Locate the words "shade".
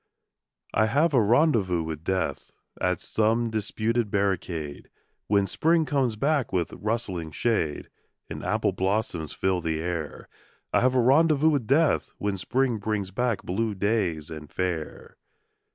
7.29-7.87